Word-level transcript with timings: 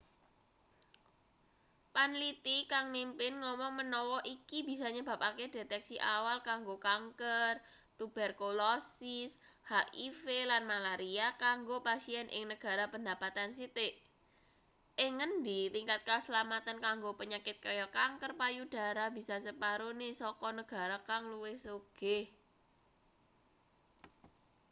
panliti 1.95 2.57
kang 2.71 2.85
mimpin 2.95 3.33
ngomong 3.43 3.73
menawa 3.79 4.19
iki 4.35 4.59
bisa 4.69 4.87
nyebabake 4.95 5.45
deteksi 5.55 5.95
awal 6.15 6.37
kanggo 6.49 6.75
kanker 6.87 7.53
tuberkulosis 7.97 9.31
hiv 9.71 10.21
lan 10.51 10.63
malaria 10.71 11.27
kanggo 11.45 11.77
pasien 11.87 12.27
ing 12.37 12.43
negara 12.51 12.85
pendapatan 12.93 13.49
sithik 13.57 13.93
ing 15.03 15.11
ngendi 15.19 15.61
tingkat 15.75 16.01
kaslametan 16.09 16.77
kanggo 16.85 17.11
penyakit 17.21 17.57
kaya 17.65 17.85
kanker 17.97 18.31
payudara 18.41 19.05
bisa 19.17 19.35
separone 19.45 20.09
saka 20.21 20.49
negara 20.59 20.97
kang 21.09 21.23
luwih 21.31 21.57
sugih 21.65 22.25